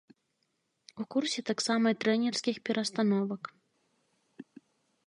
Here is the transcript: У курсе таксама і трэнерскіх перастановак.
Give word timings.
У 1.03 1.05
курсе 1.15 1.41
таксама 1.51 1.85
і 1.97 1.99
трэнерскіх 2.05 2.55
перастановак. 2.71 3.43